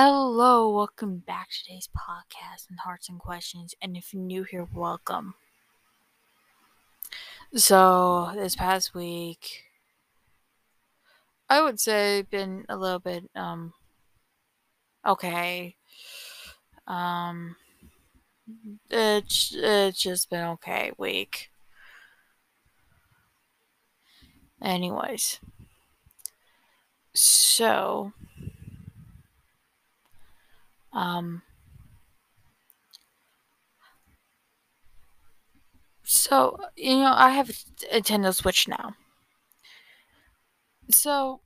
Hello, 0.00 0.70
welcome 0.70 1.24
back 1.26 1.48
to 1.50 1.64
today's 1.64 1.88
podcast 1.88 2.70
and 2.70 2.78
Hearts 2.78 3.08
and 3.08 3.18
Questions. 3.18 3.74
And 3.82 3.96
if 3.96 4.14
you're 4.14 4.22
new 4.22 4.44
here, 4.44 4.68
welcome. 4.72 5.34
So, 7.56 8.30
this 8.36 8.54
past 8.54 8.94
week, 8.94 9.64
I 11.48 11.60
would 11.60 11.80
say 11.80 12.22
been 12.22 12.64
a 12.68 12.76
little 12.76 13.00
bit 13.00 13.28
um 13.34 13.72
okay. 15.04 15.74
Um 16.86 17.56
it's 18.90 19.52
it's 19.52 20.00
just 20.00 20.30
been 20.30 20.44
okay 20.44 20.92
week. 20.96 21.50
Anyways. 24.62 25.40
So, 27.14 28.12
um, 30.98 31.42
so 36.02 36.58
you 36.76 36.96
know, 36.96 37.12
I 37.14 37.30
have 37.30 37.50
a 37.50 38.00
Nintendo 38.00 38.34
Switch 38.34 38.66
now. 38.66 38.94
So, 40.90 41.40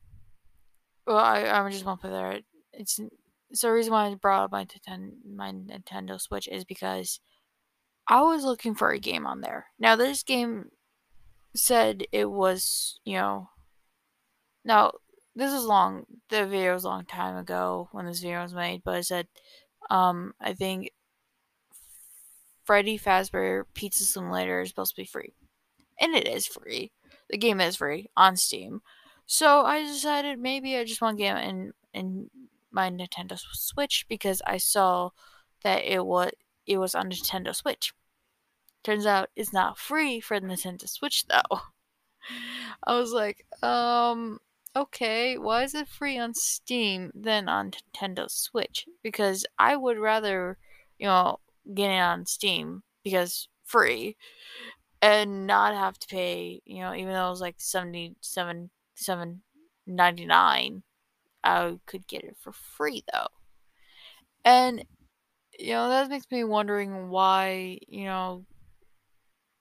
well, 1.07 1.19
I 1.19 1.45
I'm 1.45 1.71
just 1.71 1.85
want 1.85 2.01
to 2.01 2.09
put 2.09 2.15
there. 2.15 2.41
It's 2.73 2.99
so 3.53 3.67
the 3.67 3.75
reason 3.75 3.93
why 3.93 4.07
I 4.07 4.15
brought 4.15 4.45
up 4.45 4.53
my 4.53 4.67
my 5.27 5.53
Nintendo 5.53 6.19
Switch 6.19 6.49
is 6.49 6.65
because 6.65 7.21
I 8.09 8.23
was 8.23 8.45
looking 8.45 8.75
for 8.75 8.91
a 8.91 8.99
game 8.99 9.27
on 9.27 9.43
there. 9.43 9.67
Now 9.79 9.97
this 9.97 10.23
game 10.23 10.71
said 11.55 12.05
it 12.11 12.31
was, 12.31 12.99
you 13.05 13.19
know, 13.19 13.51
now 14.65 14.93
this 15.35 15.53
is 15.53 15.65
long. 15.65 16.05
The 16.29 16.47
video 16.47 16.75
was 16.75 16.85
a 16.85 16.89
long 16.89 17.05
time 17.05 17.37
ago 17.37 17.89
when 17.93 18.07
this 18.07 18.21
video 18.21 18.43
was 18.43 18.55
made, 18.55 18.83
but 18.85 18.95
i 18.95 19.01
said, 19.01 19.29
um, 19.91 20.35
I 20.41 20.53
think 20.53 20.91
Freddy 22.65 22.99
Fazbear 22.99 23.65
Pizza 23.75 24.05
Simulator 24.05 24.61
is 24.61 24.69
supposed 24.69 24.95
to 24.95 25.03
be 25.03 25.07
free, 25.07 25.35
and 26.01 26.15
it 26.15 26.29
is 26.29 26.47
free. 26.47 26.93
The 27.31 27.39
game 27.39 27.61
is 27.61 27.77
free 27.77 28.11
on 28.17 28.37
Steam. 28.37 28.83
So 29.27 29.65
I 29.65 29.83
decided 29.83 30.39
maybe 30.39 30.77
I 30.77 30.85
just 30.85 31.01
want 31.01 31.17
to 31.17 31.23
get 31.23 31.43
in 31.43 31.73
in 31.95 32.31
my 32.71 32.91
Nintendo 32.91 33.39
Switch 33.53 34.07
because 34.09 34.43
I 34.47 34.59
saw 34.59 35.11
that 35.63 35.85
it 35.85 36.05
was 36.05 36.33
it 36.67 36.79
was 36.79 36.95
on 36.95 37.11
Nintendo 37.11 37.55
Switch. 37.55 37.93
Turns 38.85 39.07
out 39.07 39.31
it's 39.37 39.53
not 39.53 39.79
free 39.79 40.21
for 40.21 40.39
the 40.39 40.47
Nintendo 40.47 40.89
Switch 40.89 41.27
though. 41.27 41.61
I 42.85 42.99
was 42.99 43.13
like, 43.13 43.47
um, 43.63 44.39
okay, 44.77 45.37
why 45.39 45.63
is 45.65 45.75
it 45.75 45.89
free 45.89 46.19
on 46.19 46.35
Steam 46.35 47.11
than 47.15 47.49
on 47.49 47.71
Nintendo 47.73 48.31
Switch? 48.31 48.87
Because 49.03 49.47
I 49.59 49.77
would 49.77 49.99
rather, 49.99 50.59
you 50.99 51.07
know, 51.07 51.41
get 51.75 51.91
it 51.91 52.01
on 52.01 52.27
Steam 52.27 52.83
because 53.05 53.49
free 53.65 54.17
and 55.03 55.47
not 55.47 55.75
have 55.75 55.99
to 56.01 56.09
pay, 56.09 56.63
you 56.67 56.81
know, 56.83 56.95
even 56.95 57.13
though 57.15 57.29
it 57.29 57.31
was 57.31 57.41
like 57.43 57.57
77 57.59 58.71
seven 58.95 59.43
ninety 59.87 60.27
nine, 60.27 60.83
I 61.45 61.79
could 61.87 62.07
get 62.09 62.25
it 62.25 62.37
for 62.41 62.53
free 62.53 63.05
though. 63.13 63.29
And 64.45 64.85
you 65.59 65.73
know, 65.73 65.89
that 65.91 66.11
makes 66.11 66.31
me 66.31 66.45
wondering 66.45 67.11
why, 67.11 67.79
you 67.89 68.05
know, 68.07 68.47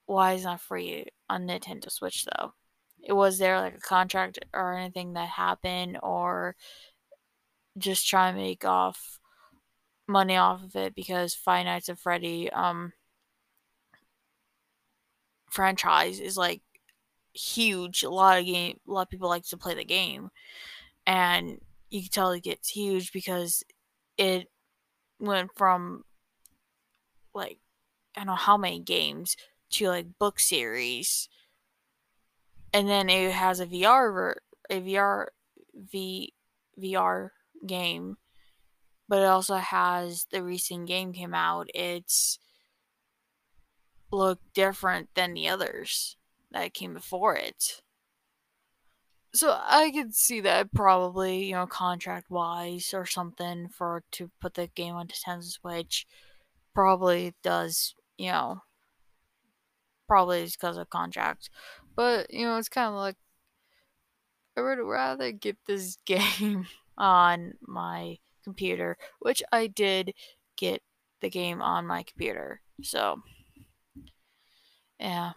why 0.06 0.34
is 0.34 0.44
not 0.44 0.60
free 0.60 1.06
on 1.28 1.46
Nintendo 1.46 1.90
Switch 1.90 2.24
though? 2.24 2.54
It 3.02 3.12
was 3.14 3.38
there 3.38 3.60
like 3.60 3.76
a 3.76 3.80
contract 3.80 4.38
or 4.54 4.74
anything 4.74 5.14
that 5.14 5.28
happened 5.28 5.98
or 6.02 6.56
just 7.78 8.06
try 8.06 8.28
and 8.28 8.38
make 8.38 8.64
off 8.64 9.18
money 10.08 10.36
off 10.36 10.62
of 10.62 10.76
it 10.76 10.94
because 10.94 11.34
Five 11.34 11.66
Nights 11.66 11.88
at 11.88 11.98
Freddy 11.98 12.50
um 12.52 12.92
franchise 15.50 16.20
is 16.20 16.36
like 16.36 16.62
huge. 17.34 18.02
A 18.02 18.10
lot 18.10 18.38
of 18.38 18.46
game 18.46 18.78
a 18.88 18.92
lot 18.92 19.02
of 19.02 19.10
people 19.10 19.28
like 19.28 19.44
to 19.46 19.56
play 19.56 19.74
the 19.74 19.84
game. 19.84 20.30
And 21.06 21.60
you 21.90 22.02
can 22.02 22.10
tell 22.10 22.30
it 22.32 22.42
gets 22.44 22.70
huge 22.70 23.12
because 23.12 23.64
it 24.18 24.48
went 25.20 25.50
from 25.56 26.04
like 27.34 27.58
I 28.16 28.20
don't 28.20 28.26
know 28.26 28.34
how 28.34 28.56
many 28.56 28.80
games 28.80 29.36
to 29.72 29.88
like 29.88 30.18
book 30.18 30.38
series 30.40 31.28
and 32.72 32.88
then 32.88 33.08
it 33.08 33.32
has 33.32 33.60
a 33.60 33.66
VR 33.66 34.34
a 34.70 34.80
VR 34.80 35.26
V 35.74 36.32
VR 36.80 37.30
game, 37.66 38.16
but 39.08 39.20
it 39.20 39.26
also 39.26 39.56
has 39.56 40.26
the 40.30 40.42
recent 40.42 40.86
game 40.86 41.12
came 41.12 41.34
out. 41.34 41.68
It's 41.74 42.38
look 44.10 44.40
different 44.54 45.08
than 45.14 45.34
the 45.34 45.48
others 45.48 46.16
that 46.50 46.74
came 46.74 46.94
before 46.94 47.36
it. 47.36 47.82
So 49.34 49.58
I 49.58 49.90
could 49.90 50.14
see 50.14 50.40
that 50.40 50.74
probably, 50.74 51.44
you 51.46 51.54
know, 51.54 51.66
contract 51.66 52.30
wise 52.30 52.92
or 52.92 53.06
something 53.06 53.68
for 53.68 54.04
to 54.12 54.30
put 54.40 54.54
the 54.54 54.66
game 54.66 54.94
on 54.94 55.08
Nintendo 55.08 55.42
Switch 55.42 56.06
probably 56.74 57.34
does, 57.42 57.94
you 58.18 58.30
know, 58.30 58.60
probably 60.06 60.42
is 60.42 60.54
because 60.54 60.76
of 60.76 60.90
contract. 60.90 61.48
But, 61.94 62.32
you 62.32 62.44
know, 62.46 62.56
it's 62.56 62.68
kind 62.68 62.88
of 62.88 62.94
like 62.94 63.16
I 64.56 64.60
would 64.60 64.78
rather 64.78 65.32
get 65.32 65.58
this 65.66 65.96
game 66.06 66.66
on 66.96 67.54
my 67.62 68.18
computer, 68.44 68.96
which 69.20 69.42
I 69.52 69.66
did 69.66 70.14
get 70.56 70.82
the 71.20 71.30
game 71.30 71.62
on 71.62 71.86
my 71.86 72.02
computer. 72.02 72.60
So, 72.82 73.22
yeah. 74.98 75.32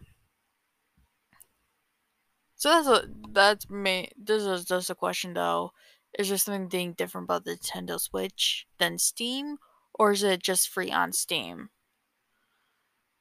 So 2.56 2.70
that's 2.70 2.88
a 2.88 3.10
that's 3.32 3.70
me. 3.70 4.10
This 4.18 4.44
is 4.44 4.66
just 4.66 4.90
a 4.90 4.96
question 4.96 5.34
though. 5.34 5.72
Is 6.18 6.30
there 6.30 6.38
something 6.38 6.94
different 6.94 7.26
about 7.26 7.44
the 7.46 7.58
Nintendo 7.58 8.00
Switch 8.00 8.66
than 8.78 8.98
Steam, 8.98 9.58
or 9.94 10.12
is 10.12 10.24
it 10.24 10.42
just 10.42 10.70
free 10.70 10.92
on 10.92 11.12
Steam? 11.14 11.70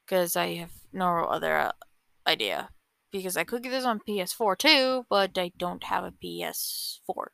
Because 0.05 0.35
I 0.35 0.55
have 0.55 0.71
no 0.93 1.25
other 1.25 1.55
uh, 1.55 1.71
idea 2.25 2.69
because 3.19 3.37
I 3.37 3.43
could 3.43 3.63
get 3.63 3.69
this 3.71 3.85
on 3.85 4.01
PS4 4.07 4.57
too, 4.57 5.05
but 5.09 5.37
I 5.37 5.51
don't 5.57 5.83
have 5.85 6.03
a 6.03 6.11
PS4. 6.11 7.27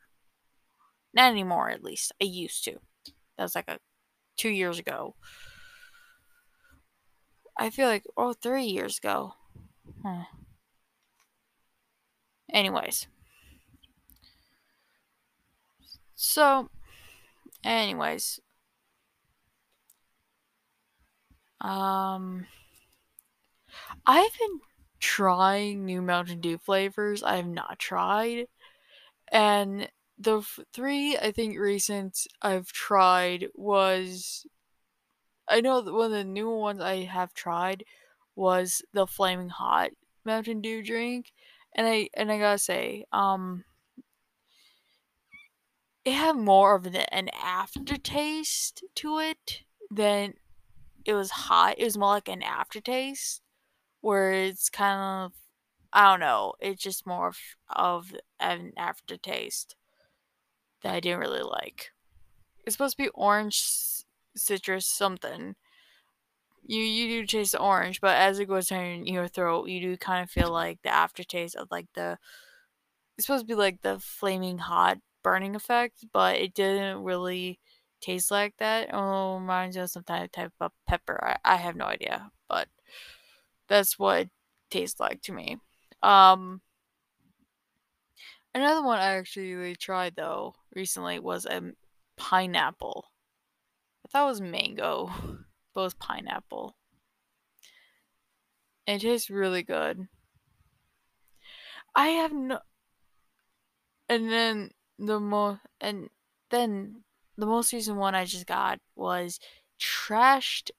Not 1.14 1.31
anymore, 1.31 1.69
at 1.69 1.84
least. 1.84 2.12
I 2.22 2.25
used 2.25 2.64
to. 2.66 2.78
That 3.38 3.44
was 3.44 3.56
like 3.56 3.68
a 3.68 3.80
two 4.38 4.50
years 4.50 4.80
ago. 4.80 5.16
I 7.58 7.70
feel 7.70 7.88
like 7.88 8.03
oh 8.16 8.34
three 8.34 8.66
years 8.66 8.97
ago. 8.97 9.34
Huh. 10.03 10.25
Anyways. 12.53 13.08
So 16.16 16.70
anyways. 17.64 18.40
Um 21.59 22.46
I've 24.06 24.31
been 24.40 24.59
trying 25.01 25.84
new 25.84 26.01
Mountain 26.01 26.39
Dew 26.39 26.57
flavors 26.57 27.23
I 27.23 27.35
have 27.35 27.47
not 27.47 27.79
tried. 27.79 28.47
And 29.31 29.89
the 30.17 30.38
f- 30.39 30.59
three 30.72 31.17
I 31.17 31.31
think 31.31 31.57
recent 31.57 32.28
I've 32.41 32.67
tried 32.72 33.47
was 33.56 34.45
I 35.47 35.59
know 35.61 35.81
one 35.81 36.06
of 36.06 36.11
the 36.11 36.23
new 36.23 36.50
ones 36.50 36.79
I 36.79 37.03
have 37.03 37.34
tried 37.34 37.84
was 38.35 38.81
the 38.94 39.07
flaming 39.07 39.50
hot 39.50 39.90
Mountain 40.23 40.61
Dew 40.61 40.84
drink, 40.84 41.31
and 41.76 41.87
I 41.87 42.09
and 42.14 42.31
I 42.31 42.37
gotta 42.37 42.59
say, 42.59 43.05
um, 43.11 43.66
it 46.05 46.14
had 46.14 46.35
more 46.35 46.76
of 46.76 46.85
an 46.85 47.29
aftertaste 47.34 48.84
to 48.96 49.20
it 49.20 49.64
than 49.90 50.35
it 51.05 51.14
was 51.14 51.31
hot. 51.31 51.76
It 51.78 51.84
was 51.84 51.97
more 51.97 52.09
like 52.09 52.29
an 52.29 52.43
aftertaste 52.43 53.41
where 54.02 54.32
it's 54.32 54.70
kind 54.70 55.26
of 55.26 55.34
I 55.94 56.09
don't 56.09 56.22
know, 56.22 56.53
it's 56.59 56.82
just 56.82 57.06
more 57.06 57.28
of, 57.28 57.38
of 57.70 58.16
an 58.40 58.72
aftertaste 58.78 59.76
that 60.84 60.94
I 60.94 61.00
didn't 61.00 61.20
really 61.20 61.44
like. 61.44 61.92
It's 62.66 62.76
supposed 62.76 62.98
to 62.98 63.03
be 63.03 63.09
orange, 63.09 63.62
citrus, 64.36 64.86
something. 64.86 65.56
You 66.66 66.82
you 66.82 67.22
do 67.22 67.26
taste 67.26 67.53
the 67.53 67.59
orange, 67.59 68.00
but 68.00 68.16
as 68.16 68.40
it 68.40 68.48
goes 68.48 68.68
down 68.68 69.06
your 69.06 69.28
throat, 69.28 69.68
you 69.68 69.82
do 69.82 69.98
kind 69.98 70.24
of 70.24 70.30
feel 70.30 70.52
like 70.52 70.82
the 70.84 70.94
aftertaste 70.94 71.56
of 71.56 71.68
like 71.72 71.88
the. 71.96 72.18
It's 73.18 73.28
supposed 73.28 73.44
to 73.44 73.48
be 73.48 73.56
like 73.56 73.82
the 73.82 74.00
flaming 74.00 74.59
hot 74.59 75.00
burning 75.24 75.56
effect, 75.56 76.06
but 76.14 76.38
it 76.38 76.53
didn't 76.53 77.03
really 77.03 77.59
taste 78.00 78.32
like 78.32 78.56
that. 78.58 78.90
Oh, 78.94 79.38
reminds 79.40 79.76
me 79.76 79.84
of 79.84 79.90
some 79.90 80.03
type 80.03 80.53
of 80.62 80.72
pepper. 80.88 81.20
I, 81.44 81.53
I 81.53 81.56
have 81.58 81.76
no 81.76 81.86
idea, 81.86 82.32
but 82.48 82.68
that's 83.72 83.97
what 83.97 84.23
it 84.23 84.29
tastes 84.70 85.00
like 85.00 85.22
to 85.23 85.32
me. 85.32 85.58
Um, 86.03 86.62
another 88.53 88.84
one 88.84 89.00
I 89.00 89.16
actually 89.16 89.76
tried 89.78 90.16
though 90.16 90.56
recently 90.76 91.20
was 91.20 91.46
a 91.46 91.72
pineapple. 92.18 93.06
I 94.06 94.09
thought 94.09 94.26
it 94.26 94.29
was 94.29 94.41
mango, 94.41 95.09
was 95.76 95.94
pineapple. 95.94 96.76
And 98.85 99.02
it 99.02 99.08
tastes 99.08 99.29
really 99.29 99.64
good. 99.64 100.08
I 101.96 102.08
have 102.09 102.34
no. 102.34 102.59
And 104.09 104.29
then 104.29 104.72
the 105.00 105.20
most 105.20 105.62
and 105.79 106.09
then 106.50 107.03
the 107.38 107.46
most 107.46 107.72
recent 107.72 107.97
one 107.97 108.16
I 108.16 108.26
just 108.26 108.46
got 108.46 108.79
was 108.96 109.40
trashed 109.79 110.72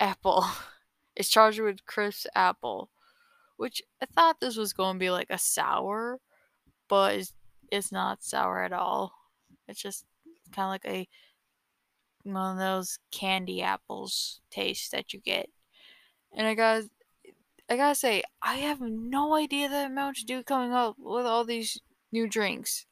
apple. 0.00 0.46
it's 1.16 1.28
charged 1.28 1.60
with 1.60 1.86
crisp 1.86 2.26
apple, 2.34 2.90
which 3.56 3.82
I 4.00 4.06
thought 4.06 4.40
this 4.40 4.56
was 4.56 4.72
going 4.72 4.94
to 4.96 5.00
be 5.00 5.10
like 5.10 5.30
a 5.30 5.38
sour, 5.38 6.18
but 6.88 7.14
it's, 7.14 7.34
it's 7.70 7.92
not 7.92 8.22
sour 8.22 8.62
at 8.62 8.72
all. 8.72 9.12
It's 9.68 9.80
just 9.80 10.04
kind 10.52 10.66
of 10.66 10.70
like 10.70 10.84
a 10.84 11.08
one 12.24 12.52
of 12.52 12.58
those 12.58 12.98
candy 13.10 13.62
apples 13.62 14.40
taste 14.50 14.92
that 14.92 15.12
you 15.12 15.20
get. 15.20 15.48
And 16.32 16.46
I 16.46 16.54
got 16.54 16.84
I 17.68 17.76
gotta 17.76 17.94
say, 17.94 18.22
I 18.42 18.56
have 18.56 18.80
no 18.80 19.34
idea 19.34 19.68
that 19.68 19.92
Mountain 19.92 20.26
Dew 20.26 20.42
coming 20.42 20.72
up 20.72 20.96
with 20.98 21.24
all 21.26 21.44
these 21.44 21.80
new 22.12 22.28
drinks. 22.28 22.86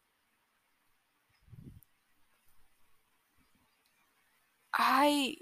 I 4.72 5.36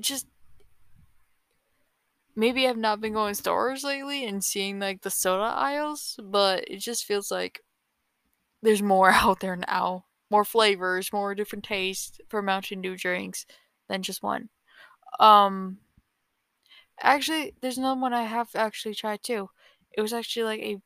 just 0.00 0.26
maybe 2.36 2.66
I've 2.68 2.76
not 2.76 3.00
been 3.00 3.14
going 3.14 3.34
stores 3.34 3.84
lately 3.84 4.24
and 4.26 4.44
seeing 4.44 4.78
like 4.78 5.02
the 5.02 5.10
soda 5.10 5.44
aisles, 5.44 6.18
but 6.22 6.64
it 6.68 6.78
just 6.78 7.04
feels 7.04 7.30
like 7.30 7.62
there's 8.62 8.82
more 8.82 9.10
out 9.14 9.40
there 9.40 9.56
now. 9.56 10.04
More 10.30 10.44
flavors, 10.44 11.12
more 11.12 11.34
different 11.34 11.64
tastes 11.64 12.18
for 12.28 12.42
Mountain 12.42 12.82
Dew 12.82 12.96
drinks 12.96 13.46
than 13.88 14.02
just 14.02 14.22
one. 14.22 14.48
Um 15.20 15.78
actually 17.00 17.54
there's 17.60 17.78
another 17.78 18.00
one 18.00 18.12
I 18.12 18.22
have 18.24 18.50
actually 18.54 18.94
tried 18.94 19.22
too. 19.22 19.50
It 19.92 20.02
was 20.02 20.12
actually 20.12 20.44
like 20.44 20.60
a 20.60 20.76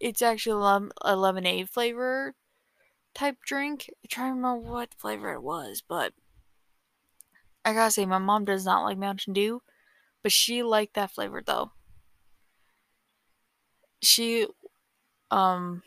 it's 0.00 0.22
actually 0.22 0.90
a 1.02 1.16
lemonade 1.16 1.70
flavor 1.70 2.34
type 3.14 3.38
drink. 3.46 3.90
i 4.04 4.08
try 4.08 4.26
to 4.28 4.34
remember 4.34 4.70
what 4.72 4.94
flavor 4.98 5.32
it 5.34 5.42
was, 5.42 5.82
but 5.86 6.14
I 7.64 7.72
gotta 7.72 7.90
say, 7.90 8.06
my 8.06 8.18
mom 8.18 8.44
does 8.44 8.64
not 8.64 8.84
like 8.84 8.98
Mountain 8.98 9.34
Dew, 9.34 9.62
but 10.22 10.32
she 10.32 10.62
liked 10.62 10.94
that 10.94 11.12
flavor 11.12 11.42
though. 11.44 11.72
She, 14.02 14.46
um, 15.30 15.82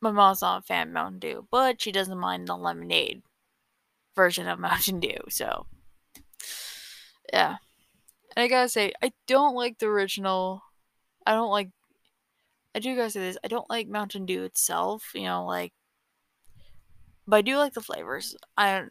my 0.00 0.10
mom's 0.10 0.42
not 0.42 0.62
a 0.62 0.66
fan 0.66 0.88
of 0.88 0.94
Mountain 0.94 1.20
Dew, 1.20 1.48
but 1.50 1.80
she 1.80 1.92
doesn't 1.92 2.18
mind 2.18 2.48
the 2.48 2.56
lemonade 2.56 3.22
version 4.14 4.48
of 4.48 4.58
Mountain 4.60 5.00
Dew, 5.00 5.18
so 5.28 5.66
yeah. 7.32 7.56
And 8.36 8.44
I 8.44 8.48
gotta 8.48 8.68
say, 8.68 8.92
I 9.02 9.12
don't 9.26 9.54
like 9.54 9.78
the 9.78 9.86
original. 9.86 10.62
I 11.26 11.32
don't 11.32 11.50
like 11.50 11.70
I 12.74 12.78
do 12.78 12.94
gotta 12.94 13.10
say 13.10 13.20
this. 13.20 13.38
I 13.42 13.48
don't 13.48 13.70
like 13.70 13.88
Mountain 13.88 14.26
Dew 14.26 14.44
itself. 14.44 15.12
You 15.14 15.22
know, 15.22 15.46
like, 15.46 15.72
but 17.26 17.36
I 17.38 17.42
do 17.42 17.56
like 17.56 17.72
the 17.72 17.80
flavors. 17.80 18.36
I 18.58 18.84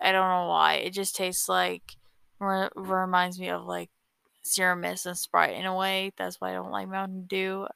I 0.00 0.12
don't 0.12 0.28
know 0.28 0.48
why. 0.48 0.74
It 0.74 0.90
just 0.90 1.16
tastes 1.16 1.48
like 1.48 1.96
re- 2.38 2.68
reminds 2.74 3.38
me 3.38 3.48
of 3.48 3.64
like 3.64 3.90
Sierra 4.42 4.76
Mist 4.76 5.06
and 5.06 5.16
Sprite 5.16 5.56
in 5.56 5.66
a 5.66 5.74
way. 5.74 6.12
That's 6.16 6.40
why 6.40 6.50
I 6.50 6.54
don't 6.54 6.70
like 6.70 6.88
Mountain 6.88 7.26
Dew. 7.26 7.66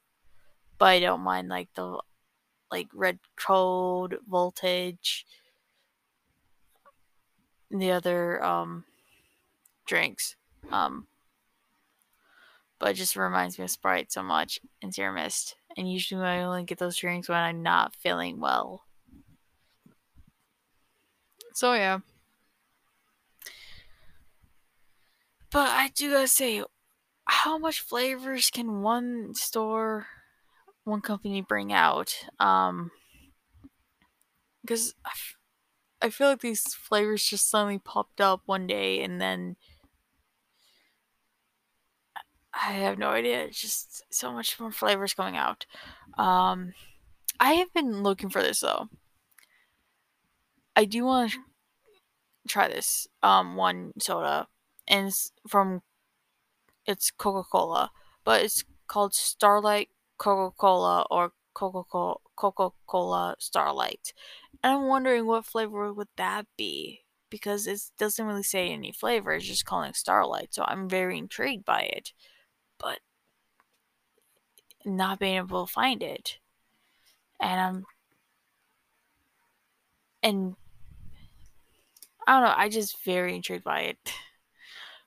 But 0.77 0.85
I 0.85 0.99
don't 0.99 1.21
mind 1.21 1.49
like 1.49 1.69
the 1.75 1.99
like 2.71 2.87
Red 2.93 3.19
Code, 3.35 4.17
Voltage, 4.27 5.25
the 7.69 7.91
other 7.91 8.43
um 8.43 8.85
drinks. 9.85 10.35
Um 10.71 11.07
but 12.79 12.91
it 12.91 12.93
just 12.95 13.15
reminds 13.15 13.59
me 13.59 13.63
of 13.63 13.69
Sprite 13.69 14.11
so 14.11 14.23
much 14.23 14.59
and 14.81 14.93
Sierra 14.93 15.13
Mist. 15.13 15.55
And 15.77 15.91
usually 15.91 16.25
I 16.25 16.41
only 16.41 16.63
get 16.63 16.79
those 16.79 16.97
drinks 16.97 17.29
when 17.29 17.37
I'm 17.37 17.61
not 17.61 17.95
feeling 17.95 18.39
well. 18.39 18.85
So 21.53 21.73
yeah. 21.73 21.99
But 25.51 25.69
I 25.69 25.89
do 25.89 26.11
gotta 26.11 26.27
say, 26.27 26.63
how 27.25 27.57
much 27.57 27.81
flavors 27.81 28.49
can 28.51 28.81
one 28.83 29.35
store, 29.35 30.07
one 30.85 31.01
company 31.01 31.41
bring 31.41 31.73
out? 31.73 32.15
Um, 32.39 32.91
because 34.61 34.93
I, 35.05 35.09
f- 35.11 35.35
I 36.01 36.09
feel 36.09 36.29
like 36.29 36.41
these 36.41 36.73
flavors 36.75 37.25
just 37.25 37.49
suddenly 37.49 37.79
popped 37.79 38.21
up 38.21 38.43
one 38.45 38.67
day 38.67 39.03
and 39.03 39.21
then 39.21 39.57
I 42.53 42.73
have 42.73 42.97
no 42.97 43.09
idea. 43.09 43.43
It's 43.43 43.61
just 43.61 44.03
so 44.13 44.31
much 44.31 44.59
more 44.59 44.71
flavors 44.71 45.13
coming 45.13 45.37
out. 45.37 45.65
Um, 46.17 46.73
I 47.39 47.53
have 47.55 47.73
been 47.73 48.03
looking 48.03 48.29
for 48.29 48.43
this 48.43 48.61
though. 48.61 48.89
I 50.75 50.85
do 50.85 51.05
want 51.05 51.31
to 51.31 51.39
try 52.47 52.67
this 52.67 53.07
um 53.23 53.55
one 53.55 53.93
soda, 53.99 54.47
and 54.91 55.07
it's 55.07 55.33
from 55.47 55.83
it's 56.85 57.11
Coca 57.11 57.47
Cola, 57.49 57.91
but 58.23 58.41
it's 58.43 58.63
called 58.87 59.13
Starlight 59.13 59.89
Coca 60.17 60.55
Cola 60.57 61.05
or 61.09 61.33
Coca 61.53 61.83
Cola 61.83 62.17
Coca 62.35 62.69
Cola 62.87 63.35
Starlight. 63.39 64.13
And 64.63 64.73
I'm 64.75 64.87
wondering 64.87 65.25
what 65.25 65.45
flavor 65.45 65.93
would 65.93 66.09
that 66.17 66.45
be 66.57 67.01
because 67.29 67.67
it 67.67 67.81
doesn't 67.97 68.25
really 68.25 68.43
say 68.43 68.69
any 68.71 68.91
flavor. 68.91 69.31
It's 69.33 69.45
just 69.45 69.65
calling 69.65 69.93
Starlight, 69.93 70.53
so 70.53 70.63
I'm 70.67 70.89
very 70.89 71.17
intrigued 71.17 71.65
by 71.65 71.81
it 71.81 72.13
but 72.79 72.99
not 74.85 75.19
being 75.19 75.37
able 75.37 75.65
to 75.65 75.71
find 75.71 76.03
it. 76.03 76.37
And 77.39 77.59
I'm 77.59 77.85
and 80.23 80.55
I 82.27 82.33
don't 82.39 82.43
know, 82.49 82.55
I 82.57 82.69
just 82.69 83.03
very 83.03 83.35
intrigued 83.35 83.63
by 83.63 83.81
it. 83.81 83.97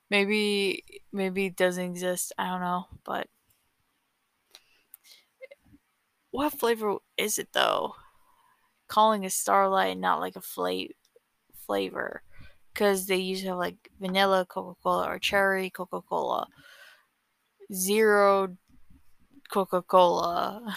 Maybe 0.09 0.83
maybe 1.11 1.45
it 1.47 1.55
doesn't 1.55 1.83
exist, 1.83 2.31
I 2.37 2.47
don't 2.47 2.61
know, 2.61 2.87
but 3.03 3.27
what 6.31 6.53
flavor 6.57 6.97
is 7.17 7.37
it 7.39 7.49
though? 7.53 7.95
Calling 8.87 9.25
a 9.25 9.29
Starlight 9.31 9.97
not 9.99 10.21
like 10.21 10.35
a 10.35 10.41
fla- 10.41 10.87
flavor 11.55 12.23
because 12.73 13.07
they 13.07 13.17
usually 13.17 13.49
have 13.49 13.57
like 13.59 13.91
vanilla 13.99 14.45
Coca 14.47 14.79
Cola 14.83 15.09
or 15.09 15.19
cherry 15.19 15.69
Coca 15.71 16.01
Cola 16.01 16.47
zero 17.71 18.57
Coca 19.49 19.81
Cola. 19.81 20.75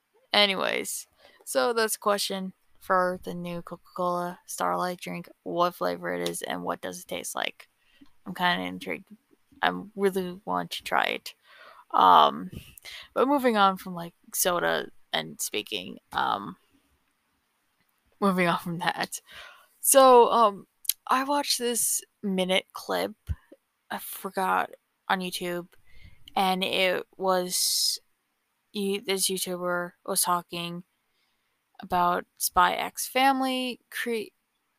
Anyways, 0.32 1.06
so 1.44 1.72
that's 1.72 1.96
a 1.96 1.98
question 1.98 2.52
for 2.82 3.20
the 3.22 3.32
new 3.32 3.62
Coca 3.62 3.82
Cola 3.96 4.38
Starlight 4.46 5.00
drink 5.00 5.28
what 5.44 5.76
flavor 5.76 6.12
it 6.12 6.28
is 6.28 6.42
and 6.42 6.64
what 6.64 6.80
does 6.80 7.00
it 7.00 7.06
taste 7.06 7.34
like. 7.34 7.68
I'm 8.26 8.34
kind 8.34 8.60
of 8.60 8.66
intrigued. 8.66 9.06
I 9.62 9.72
really 9.94 10.40
want 10.44 10.72
to 10.72 10.82
try 10.82 11.04
it. 11.04 11.34
Um, 11.92 12.50
but 13.14 13.28
moving 13.28 13.56
on 13.56 13.76
from 13.76 13.94
like 13.94 14.14
soda 14.34 14.88
and 15.12 15.40
speaking, 15.40 15.98
um, 16.12 16.56
moving 18.20 18.48
on 18.48 18.58
from 18.58 18.78
that. 18.78 19.20
So, 19.80 20.30
um, 20.30 20.66
I 21.06 21.24
watched 21.24 21.58
this 21.58 22.02
minute 22.22 22.66
clip. 22.72 23.12
I 23.90 23.98
forgot 23.98 24.70
on 25.08 25.20
YouTube, 25.20 25.68
and 26.34 26.64
it 26.64 27.04
was 27.16 28.00
you, 28.72 29.00
this 29.00 29.28
YouTuber 29.28 29.92
was 30.06 30.22
talking 30.22 30.84
about 31.82 32.24
Spy 32.38 32.74
X 32.74 33.06
Family 33.08 33.80
cre- 33.90 34.32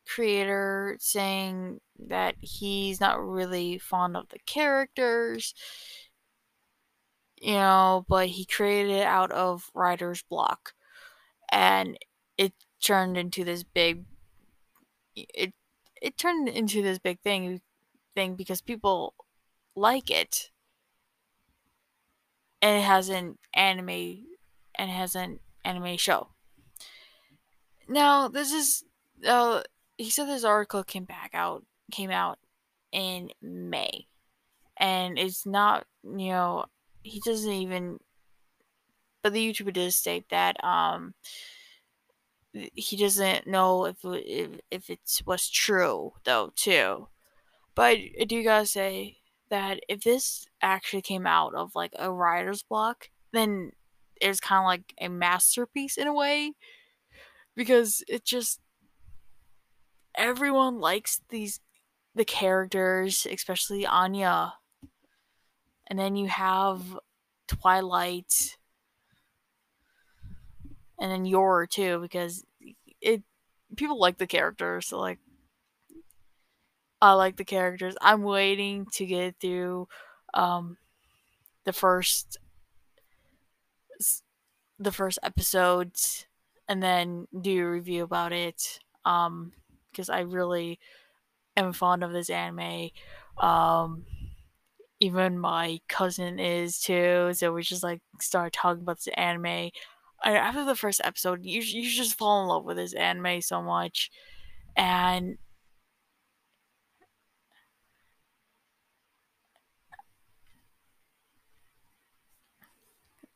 creator 0.06 0.96
saying 1.00 1.80
that 1.98 2.36
he's 2.40 3.00
not 3.00 3.22
really 3.24 3.78
fond 3.78 4.16
of 4.16 4.28
the 4.30 4.38
characters, 4.46 5.54
you 7.40 7.54
know, 7.54 8.04
but 8.08 8.28
he 8.28 8.44
created 8.44 8.92
it 8.92 9.06
out 9.06 9.30
of 9.32 9.70
writer's 9.74 10.22
block, 10.22 10.72
and 11.52 11.98
it 12.38 12.52
turned 12.82 13.16
into 13.16 13.44
this 13.44 13.62
big. 13.64 14.04
It 15.16 15.54
it 16.00 16.16
turned 16.18 16.48
into 16.48 16.82
this 16.82 16.98
big 16.98 17.20
thing 17.20 17.60
thing 18.14 18.34
because 18.36 18.60
people 18.60 19.14
like 19.76 20.10
it 20.10 20.50
and 22.62 22.78
it 22.78 22.84
has 22.84 23.08
an 23.08 23.38
anime 23.54 24.26
and 24.76 24.90
has 24.90 25.14
an 25.14 25.40
anime 25.64 25.96
show 25.96 26.33
now 27.88 28.28
this 28.28 28.52
is 28.52 28.84
uh 29.26 29.62
he 29.96 30.10
said 30.10 30.26
this 30.26 30.44
article 30.44 30.82
came 30.82 31.04
back 31.04 31.30
out 31.34 31.64
came 31.92 32.10
out 32.10 32.38
in 32.92 33.30
may. 33.42 34.06
And 34.76 35.18
it's 35.18 35.46
not 35.46 35.86
you 36.02 36.30
know 36.30 36.66
he 37.02 37.20
doesn't 37.20 37.52
even 37.52 37.98
but 39.22 39.32
the 39.32 39.52
YouTuber 39.52 39.72
does 39.72 39.96
state 39.96 40.28
that 40.30 40.62
um 40.64 41.14
he 42.52 42.96
doesn't 42.96 43.46
know 43.46 43.86
if 43.86 43.96
if, 44.04 44.60
if 44.70 44.90
it 44.90 45.00
was 45.26 45.48
true 45.50 46.12
though 46.24 46.52
too. 46.54 47.08
But 47.74 47.96
I, 48.20 48.24
do 48.26 48.42
gotta 48.44 48.66
say 48.66 49.18
that 49.50 49.80
if 49.88 50.02
this 50.02 50.46
actually 50.62 51.02
came 51.02 51.26
out 51.26 51.54
of 51.54 51.74
like 51.74 51.92
a 51.98 52.10
writer's 52.12 52.62
block 52.62 53.10
then 53.32 53.72
it's 54.20 54.40
kind 54.40 54.60
of 54.60 54.66
like 54.66 54.94
a 55.00 55.08
masterpiece 55.08 55.98
in 55.98 56.06
a 56.06 56.14
way 56.14 56.52
because 57.56 58.02
it 58.08 58.24
just 58.24 58.60
everyone 60.16 60.78
likes 60.80 61.20
these 61.30 61.60
the 62.14 62.24
characters 62.24 63.26
especially 63.30 63.84
anya 63.84 64.54
and 65.88 65.98
then 65.98 66.16
you 66.16 66.28
have 66.28 66.98
twilight 67.48 68.56
and 70.98 71.10
then 71.10 71.24
Yor 71.26 71.66
too 71.66 72.00
because 72.00 72.44
it 73.00 73.22
people 73.76 73.98
like 73.98 74.18
the 74.18 74.26
characters. 74.26 74.86
So 74.86 74.98
like 74.98 75.18
I 77.00 77.12
like 77.12 77.36
the 77.36 77.44
characters. 77.44 77.96
I'm 78.00 78.22
waiting 78.22 78.86
to 78.94 79.06
get 79.06 79.36
through 79.40 79.88
um 80.32 80.78
the 81.64 81.72
first 81.72 82.38
the 84.78 84.92
first 84.92 85.18
episodes 85.22 86.26
and 86.68 86.82
then 86.82 87.26
do 87.40 87.62
a 87.66 87.70
review 87.70 88.04
about 88.04 88.32
it 88.32 88.78
um 89.04 89.52
because 89.90 90.10
I 90.10 90.20
really 90.20 90.78
am 91.56 91.72
fond 91.72 92.04
of 92.04 92.12
this 92.12 92.30
anime. 92.30 92.90
Um 93.38 94.04
even 95.00 95.38
my 95.38 95.80
cousin 95.88 96.38
is 96.38 96.80
too, 96.80 97.30
so 97.34 97.52
we 97.52 97.62
just 97.62 97.82
like 97.82 98.00
start 98.20 98.52
talking 98.52 98.82
about 98.82 99.00
the 99.00 99.18
anime 99.18 99.70
after 100.24 100.64
the 100.64 100.76
first 100.76 101.00
episode, 101.04 101.44
you 101.44 101.60
you 101.62 101.90
just 101.90 102.16
fall 102.18 102.42
in 102.42 102.48
love 102.48 102.64
with 102.64 102.76
this 102.78 102.94
anime 102.94 103.42
so 103.42 103.62
much, 103.62 104.10
and 104.76 105.38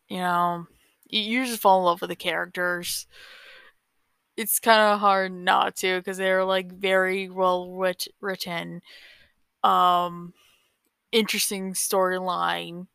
you 0.09 0.19
know, 0.19 0.67
you 1.09 1.47
just 1.47 1.61
fall 1.61 1.79
in 1.81 1.85
love 1.85 2.01
with 2.01 2.11
the 2.11 2.17
characters. 2.17 3.07
It's 4.37 4.61
kind 4.61 4.81
of 4.81 5.01
hard 5.01 5.33
not 5.33 5.75
to 5.77 5.99
because 5.99 6.17
they're 6.17 6.45
like 6.45 6.71
very 6.73 7.29
well 7.29 7.71
writ- 7.73 8.07
written, 8.21 8.83
um, 9.65 10.35
interesting 11.13 11.75
storyline 11.75 12.89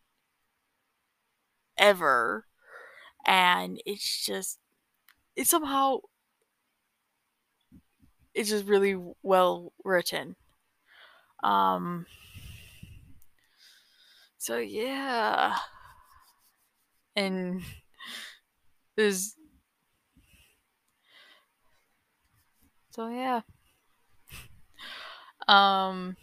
ever. 1.78 2.46
And 3.26 3.82
it's 3.86 4.26
just 4.26 4.60
it's 5.36 5.52
somehow 5.52 6.00
it's 8.34 8.50
just 8.50 8.66
really 8.66 8.96
well 9.22 9.74
written. 9.84 10.36
Um 11.44 12.06
so 14.38 14.58
yeah. 14.58 15.58
And 17.16 17.64
there's 18.96 19.36
so 22.92 23.08
yeah 23.10 23.42
um 25.48 26.16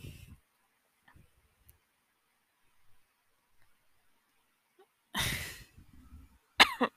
I'm 6.81 6.91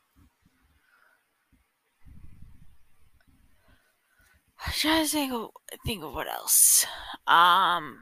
trying 4.73 5.03
to 5.05 5.09
think 5.09 5.33
of 5.33 5.49
think 5.85 6.03
of 6.03 6.13
what 6.13 6.27
else. 6.27 6.85
Um 7.27 7.99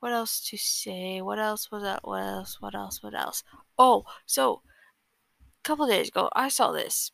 what 0.00 0.12
else 0.12 0.40
to 0.50 0.56
say? 0.56 1.20
What 1.22 1.38
else 1.38 1.70
was 1.70 1.82
that? 1.82 2.00
What 2.06 2.22
else? 2.22 2.60
What 2.60 2.74
else? 2.74 3.02
What 3.02 3.14
else? 3.14 3.42
Oh, 3.78 4.04
so 4.26 4.62
a 5.42 5.62
couple 5.62 5.86
days 5.86 6.08
ago, 6.08 6.28
I 6.34 6.48
saw 6.48 6.72
this. 6.72 7.12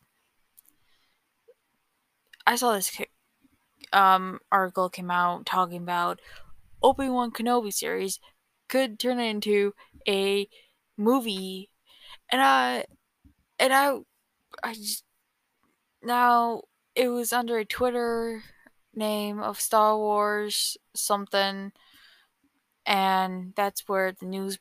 I 2.47 2.55
saw 2.55 2.73
this 2.73 2.91
um, 3.93 4.39
article 4.51 4.89
came 4.89 5.11
out 5.11 5.45
talking 5.45 5.81
about 5.83 6.21
Obi 6.83 7.09
Wan 7.09 7.31
Kenobi 7.31 7.73
series 7.73 8.19
could 8.69 8.99
turn 8.99 9.19
into 9.19 9.73
a 10.07 10.49
movie, 10.97 11.69
and 12.31 12.41
I 12.41 12.85
and 13.59 13.73
I 13.73 13.97
I 14.63 14.73
just 14.73 15.05
now 16.01 16.63
it 16.95 17.09
was 17.09 17.33
under 17.33 17.57
a 17.57 17.65
Twitter 17.65 18.43
name 18.93 19.39
of 19.41 19.59
Star 19.59 19.97
Wars 19.97 20.77
something, 20.95 21.71
and 22.85 23.53
that's 23.55 23.87
where 23.87 24.11
the 24.11 24.25
news 24.25 24.57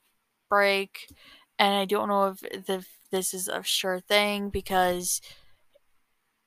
break. 0.49 1.08
And 1.58 1.75
I 1.75 1.84
don't 1.84 2.08
know 2.08 2.34
if, 2.50 2.88
this 3.11 3.32
is 3.32 3.46
a 3.46 3.62
sure 3.62 4.00
thing 4.00 4.50
because 4.50 5.20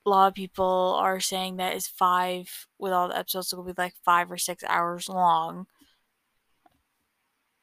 a 0.06 0.10
lot 0.10 0.28
of 0.28 0.34
people 0.34 0.98
are 1.00 1.20
saying 1.20 1.58
that 1.58 1.74
it's 1.76 1.88
five 1.88 2.68
with 2.78 2.92
all 2.92 3.08
the 3.08 3.18
episodes 3.18 3.54
will 3.54 3.64
be 3.64 3.74
like 3.78 3.94
five 4.04 4.30
or 4.32 4.38
six 4.38 4.64
hours 4.68 5.08
long. 5.08 5.68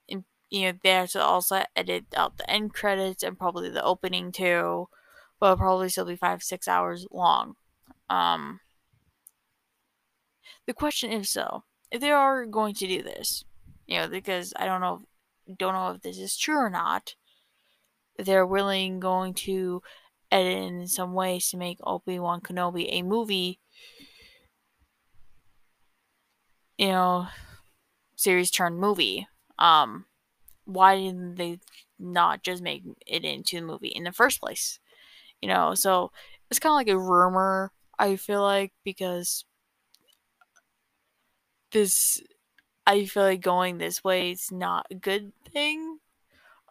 And 0.09 0.25
you 0.51 0.73
know, 0.73 0.79
they 0.83 0.91
have 0.91 1.11
to 1.11 1.23
also 1.23 1.63
edit 1.77 2.07
out 2.17 2.39
the 2.39 2.51
end 2.51 2.73
credits 2.73 3.23
and 3.23 3.39
probably 3.39 3.69
the 3.69 3.85
opening 3.85 4.33
too 4.33 4.89
but 5.45 5.47
it'll 5.47 5.57
probably 5.59 5.89
still 5.91 6.07
be 6.07 6.17
five, 6.17 6.43
six 6.43 6.67
hours 6.67 7.07
long. 7.11 7.57
Um, 8.09 8.61
the 10.67 10.73
question 10.73 11.13
is 11.13 11.29
so 11.29 11.65
if 11.91 12.01
they 12.01 12.11
are 12.11 12.47
going 12.47 12.75
to 12.77 12.87
do 12.87 13.03
this, 13.03 13.45
you 13.87 13.99
know, 13.99 14.09
because 14.09 14.55
I 14.57 14.65
don't 14.65 14.81
know, 14.81 15.03
don't 15.59 15.75
know 15.75 15.91
if 15.91 16.01
this 16.01 16.19
is 16.19 16.37
true 16.37 16.57
or 16.57 16.71
not. 16.71 17.15
They're 18.19 18.47
willing 18.47 19.01
going 19.01 19.35
to 19.35 19.83
edit 20.31 20.59
in 20.59 20.87
some 20.87 21.15
ways 21.15 21.49
to 21.51 21.57
make 21.57 21.79
Obi 21.85 22.19
Wan 22.19 22.41
Kenobi 22.41 22.89
a 22.91 23.03
movie. 23.03 23.61
You 26.79 26.89
know, 26.89 27.29
series 28.17 28.51
turned 28.51 28.79
movie. 28.79 29.29
Um, 29.59 30.07
why 30.65 30.97
didn't 30.97 31.37
they 31.37 31.61
not 31.99 32.43
just 32.43 32.63
make 32.63 32.85
it 33.07 33.25
into 33.25 33.61
the 33.61 33.67
movie 33.67 33.89
in 33.89 34.05
the 34.05 34.13
first 34.13 34.41
place? 34.41 34.81
you 35.45 35.49
know, 35.49 35.75
so 35.75 36.11
it's 36.51 36.59
kind 36.59 36.73
of 36.73 36.77
like 36.77 36.89
a 36.89 36.99
rumor, 36.99 37.71
I 37.99 38.17
feel 38.17 38.41
like, 38.43 38.73
because 38.83 39.45
this, 41.73 42.23
I 42.87 43.05
feel 43.05 43.25
like 43.25 43.43
going 43.43 43.77
this 43.77 44.03
way 44.03 44.31
is 44.31 44.51
not 44.51 44.87
a 44.91 44.95
good 44.95 45.33
thing. 45.53 45.99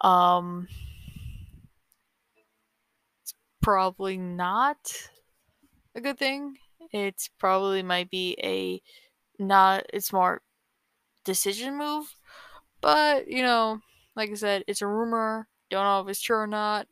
Um, 0.02 0.68
probably 3.64 4.18
not 4.18 4.94
a 5.96 6.02
good 6.02 6.20
thing. 6.20 6.58
It's 6.92 7.30
probably 7.40 7.82
might 7.82 8.12
be 8.12 8.38
a 8.44 8.82
not 9.44 9.86
a 9.94 10.02
smart 10.02 10.44
decision 11.24 11.78
move, 11.78 12.16
but 12.82 13.28
you 13.28 13.42
know, 13.42 13.80
like 14.16 14.30
I 14.30 14.36
said, 14.36 14.64
it's 14.68 14.82
a 14.82 14.88
rumor. 14.88 15.48
Don't 15.70 15.84
know 15.84 16.02
if 16.02 16.10
it's 16.10 16.22
true 16.22 16.38
or 16.38 16.48
not 16.48 16.88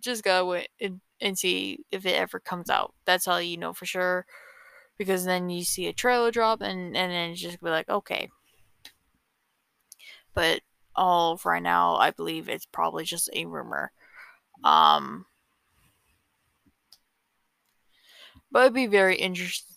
just 0.00 0.24
gotta 0.24 0.44
wait 0.44 0.68
and, 0.80 1.00
and 1.20 1.38
see 1.38 1.84
if 1.90 2.06
it 2.06 2.16
ever 2.16 2.40
comes 2.40 2.70
out. 2.70 2.94
That's 3.04 3.28
all 3.28 3.40
you 3.40 3.56
know 3.56 3.72
for 3.72 3.86
sure. 3.86 4.26
Because 4.98 5.24
then 5.24 5.48
you 5.50 5.64
see 5.64 5.86
a 5.86 5.92
trailer 5.92 6.30
drop 6.30 6.60
and, 6.60 6.96
and 6.96 7.12
then 7.12 7.30
it's 7.30 7.40
just 7.40 7.62
be 7.62 7.70
like, 7.70 7.88
okay. 7.88 8.28
But 10.34 10.60
all 10.94 11.40
right 11.44 11.62
now, 11.62 11.96
I 11.96 12.10
believe 12.10 12.48
it's 12.48 12.66
probably 12.66 13.04
just 13.04 13.30
a 13.32 13.46
rumor. 13.46 13.92
Um, 14.62 15.26
but 18.50 18.60
it'd 18.60 18.74
be 18.74 18.86
very 18.86 19.16
interesting. 19.16 19.76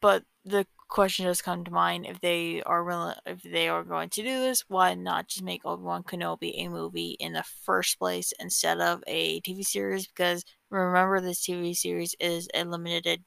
But 0.00 0.24
the 0.44 0.66
question 0.88 1.26
does 1.26 1.42
come 1.42 1.64
to 1.64 1.70
mind 1.70 2.06
if 2.06 2.20
they 2.20 2.62
are 2.62 2.84
willing, 2.84 3.16
if 3.26 3.42
they 3.42 3.68
are 3.68 3.84
going 3.84 4.08
to 4.10 4.22
do 4.22 4.40
this, 4.40 4.64
why 4.68 4.94
not 4.94 5.28
just 5.28 5.42
make 5.44 5.64
Obi 5.64 5.82
Wan 5.82 6.02
Kenobi 6.02 6.52
a 6.64 6.68
movie 6.68 7.16
in 7.20 7.32
the 7.32 7.42
first 7.42 7.98
place 7.98 8.32
instead 8.40 8.80
of 8.80 9.02
a 9.06 9.40
TV 9.40 9.64
series? 9.64 10.06
Because 10.06 10.44
remember, 10.70 11.20
this 11.20 11.44
TV 11.44 11.76
series 11.76 12.14
is 12.20 12.48
a 12.54 12.64
limited, 12.64 13.24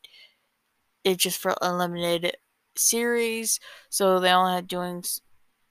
it's 1.04 1.24
just 1.24 1.40
for 1.40 1.56
a 1.62 1.74
limited 1.74 2.36
series, 2.76 3.60
so 3.90 4.20
they 4.20 4.32
only 4.32 4.54
had 4.54 4.68
doing 4.68 5.04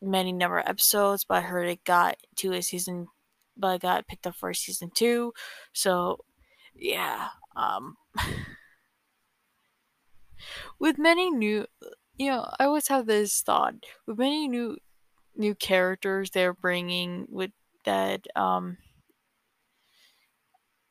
many 0.00 0.32
number 0.32 0.58
of 0.58 0.68
episodes. 0.68 1.25
But 1.25 1.38
I 1.38 1.40
heard 1.42 1.68
it 1.68 1.84
got 1.84 2.16
to 2.37 2.52
a 2.52 2.62
season, 2.62 3.08
but 3.56 3.68
I 3.68 3.78
got 3.78 4.06
picked 4.06 4.26
up 4.26 4.37
for 4.37 4.52
season 4.54 4.90
two, 4.94 5.32
so 5.72 6.18
yeah. 6.78 7.28
Um, 7.56 7.97
with 10.78 10.99
many 10.99 11.30
new 11.30 11.66
you 12.16 12.30
know, 12.30 12.49
I 12.58 12.64
always 12.64 12.88
have 12.88 13.06
this 13.06 13.42
thought 13.42 13.75
with 14.06 14.18
many 14.18 14.49
new 14.49 14.76
new 15.37 15.54
characters 15.54 16.30
they're 16.30 16.54
bringing 16.54 17.26
with 17.30 17.52
that 17.85 18.26
um 18.37 18.78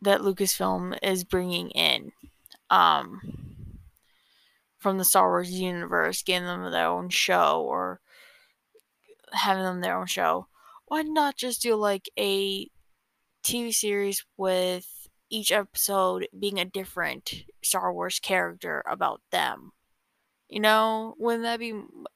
that 0.02 0.22
Lucasfilm 0.22 0.98
is 1.02 1.24
bringing 1.24 1.70
in 1.72 2.12
um 2.70 3.20
from 4.78 4.98
the 4.98 5.06
Star 5.06 5.28
Wars 5.28 5.52
universe, 5.52 6.22
giving 6.22 6.46
them 6.46 6.72
their 6.72 6.88
own 6.88 7.10
show 7.10 7.62
or 7.68 8.00
having 9.34 9.64
them 9.64 9.82
their 9.82 9.98
own 9.98 10.06
show. 10.06 10.48
Why 10.86 11.02
not 11.02 11.36
just 11.36 11.62
do 11.62 11.76
like 11.76 12.10
a 12.18 12.70
TV 13.44 13.74
series 13.74 14.26
with 14.38 14.88
each 15.30 15.52
episode 15.52 16.28
being 16.38 16.60
a 16.60 16.66
different 16.66 17.46
Star 17.64 17.94
Wars 17.94 18.20
character 18.20 18.84
about 18.88 19.22
them? 19.32 19.72
You 20.50 20.60
know, 20.62 21.16
wouldn't 21.20 21.44
that 21.44 21.60
be 21.60 21.74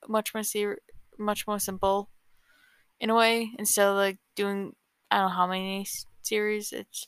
much 0.07 0.33
more 0.33 0.43
ser- 0.43 0.79
much 1.17 1.45
more 1.47 1.59
simple 1.59 2.09
in 2.99 3.09
a 3.09 3.15
way 3.15 3.51
instead 3.59 3.87
of 3.87 3.95
like 3.95 4.17
doing 4.35 4.75
I 5.09 5.17
don't 5.17 5.29
know 5.29 5.35
how 5.35 5.47
many 5.47 5.85
series 6.21 6.71
it's 6.71 7.05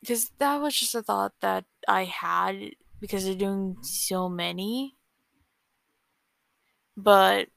because 0.00 0.30
that 0.38 0.60
was 0.60 0.74
just 0.74 0.94
a 0.94 1.02
thought 1.02 1.32
that 1.40 1.64
I 1.86 2.04
had 2.04 2.72
because 3.00 3.24
they're 3.24 3.34
doing 3.34 3.76
so 3.82 4.28
many. 4.28 4.96
But 6.96 7.48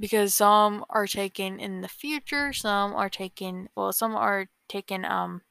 because 0.00 0.34
some 0.34 0.84
are 0.90 1.06
taken 1.06 1.58
in 1.60 1.80
the 1.82 1.88
future, 1.88 2.52
some 2.52 2.94
are 2.94 3.10
taken 3.10 3.68
well, 3.76 3.92
some 3.92 4.14
are 4.16 4.46
taken 4.68 5.04
um 5.04 5.42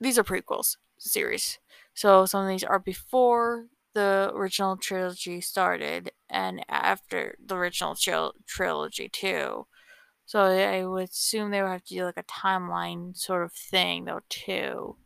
these 0.00 0.18
are 0.18 0.24
prequels 0.24 0.76
series. 0.98 1.58
So 1.94 2.26
some 2.26 2.42
of 2.44 2.48
these 2.48 2.64
are 2.64 2.78
before 2.78 3.66
the 3.94 4.30
original 4.34 4.76
trilogy 4.76 5.40
started 5.40 6.12
and 6.28 6.64
after 6.68 7.36
the 7.44 7.56
original 7.56 7.94
tril- 7.94 8.32
trilogy 8.46 9.08
too. 9.08 9.66
So 10.26 10.42
I 10.42 10.84
would 10.86 11.10
assume 11.10 11.50
they 11.50 11.62
would 11.62 11.70
have 11.70 11.84
to 11.84 11.94
do 11.94 12.04
like 12.04 12.18
a 12.18 12.24
timeline 12.24 13.16
sort 13.16 13.44
of 13.44 13.52
thing 13.54 14.06
though 14.06 14.22
too. 14.30 14.96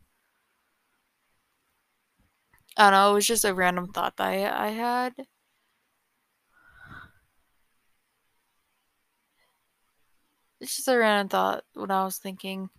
I 2.77 2.83
don't 2.89 2.91
know, 2.93 3.11
it 3.11 3.13
was 3.15 3.27
just 3.27 3.45
a 3.45 3.53
random 3.53 3.87
thought 3.91 4.17
that 4.17 4.27
I, 4.27 4.67
I 4.67 4.69
had. 4.69 5.13
It's 10.65 10.77
just 10.77 10.87
a 10.87 10.97
random 10.97 11.29
thought 11.29 11.63
when 11.75 11.91
I 11.91 12.05
was 12.05 12.17
thinking. 12.17 12.71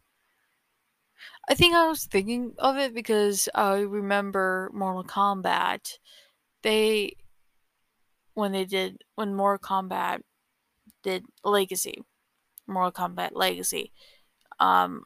I 1.48 1.54
think 1.54 1.72
I 1.72 1.86
was 1.86 2.04
thinking 2.04 2.52
of 2.58 2.76
it 2.78 2.92
because 2.92 3.48
I 3.54 3.76
remember 3.76 4.72
Mortal 4.74 5.04
Kombat. 5.04 5.98
They 6.64 7.14
when 8.34 8.50
they 8.50 8.64
did 8.64 9.04
when 9.14 9.36
Mortal 9.36 9.64
Kombat 9.64 10.22
did 11.04 11.26
Legacy, 11.44 12.02
Mortal 12.66 12.90
Kombat 12.90 13.30
Legacy. 13.34 13.92
Um, 14.58 15.04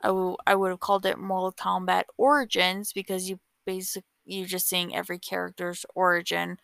I, 0.00 0.06
w- 0.06 0.36
I 0.46 0.54
would 0.54 0.70
have 0.70 0.78
called 0.78 1.06
it 1.06 1.18
Mortal 1.18 1.50
Kombat 1.50 2.04
Origins 2.16 2.92
because 2.92 3.28
you 3.28 3.40
basically, 3.64 4.06
you're 4.26 4.46
just 4.46 4.68
seeing 4.68 4.94
every 4.94 5.18
character's 5.18 5.84
origin. 5.92 6.58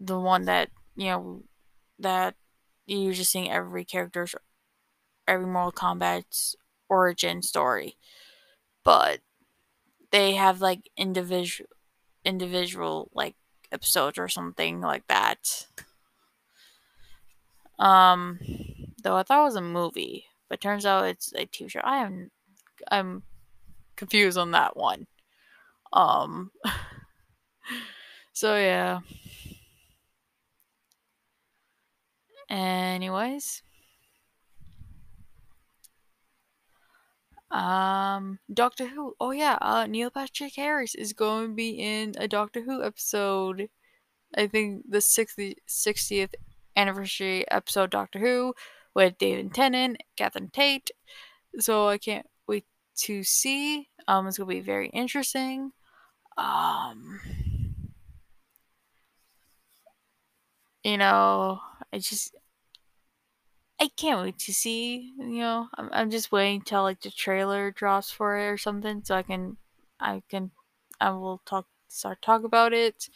The 0.00 0.18
one 0.18 0.46
that 0.46 0.70
you 0.96 1.08
know 1.08 1.42
that 1.98 2.36
you're 2.98 3.12
just 3.12 3.30
seeing 3.30 3.50
every 3.50 3.84
character's 3.84 4.34
every 5.28 5.46
Mortal 5.46 5.72
Kombat's 5.72 6.56
origin 6.88 7.42
story, 7.42 7.96
but 8.84 9.20
they 10.10 10.34
have 10.34 10.60
like 10.60 10.90
individual 10.96 11.68
individual 12.24 13.10
like 13.14 13.36
episodes 13.72 14.18
or 14.18 14.28
something 14.28 14.80
like 14.80 15.06
that. 15.08 15.66
Um, 17.78 18.38
though 19.02 19.16
I 19.16 19.22
thought 19.22 19.40
it 19.40 19.44
was 19.44 19.56
a 19.56 19.62
movie, 19.62 20.26
but 20.48 20.60
turns 20.60 20.84
out 20.84 21.06
it's 21.06 21.32
a 21.34 21.46
TV 21.46 21.70
show. 21.70 21.80
I 21.82 21.98
am 21.98 22.30
I'm 22.90 23.22
confused 23.96 24.36
on 24.38 24.50
that 24.52 24.76
one. 24.76 25.06
Um, 25.92 26.50
so 28.32 28.56
yeah. 28.56 29.00
Anyways, 32.50 33.62
um, 37.50 38.38
Doctor 38.52 38.86
Who. 38.88 39.14
Oh 39.20 39.32
yeah, 39.32 39.58
uh, 39.60 39.86
Neil 39.86 40.10
Patrick 40.10 40.54
Harris 40.56 40.94
is 40.94 41.12
going 41.12 41.48
to 41.48 41.54
be 41.54 41.70
in 41.70 42.14
a 42.18 42.28
Doctor 42.28 42.62
Who 42.62 42.82
episode. 42.84 43.68
I 44.36 44.46
think 44.48 44.84
the 44.90 45.00
60, 45.00 45.56
60th 45.68 46.34
anniversary 46.76 47.48
episode 47.50 47.90
Doctor 47.90 48.18
Who 48.20 48.54
with 48.94 49.18
David 49.18 49.54
Tennant, 49.54 49.98
Catherine 50.16 50.50
Tate. 50.52 50.90
So 51.60 51.88
I 51.88 51.98
can't 51.98 52.26
wait 52.48 52.66
to 52.98 53.24
see. 53.24 53.88
Um, 54.08 54.28
it's 54.28 54.38
gonna 54.38 54.48
be 54.48 54.60
very 54.60 54.88
interesting. 54.90 55.72
Um, 56.38 57.20
you 60.84 60.96
know, 60.98 61.60
I 61.92 61.98
just 61.98 62.34
I 63.80 63.88
can't 63.96 64.20
wait 64.22 64.38
to 64.40 64.52
see. 64.52 65.14
You 65.18 65.40
know, 65.40 65.68
I'm, 65.76 65.88
I'm 65.92 66.10
just 66.10 66.30
waiting 66.32 66.60
till 66.62 66.82
like 66.82 67.00
the 67.00 67.10
trailer 67.10 67.70
drops 67.70 68.10
for 68.10 68.38
it 68.38 68.46
or 68.46 68.58
something, 68.58 69.02
so 69.04 69.16
I 69.16 69.22
can 69.22 69.56
I 69.98 70.22
can 70.28 70.50
I 71.00 71.10
will 71.10 71.40
talk 71.46 71.66
start 71.88 72.20
talk 72.22 72.44
about 72.44 72.72
it. 72.72 73.08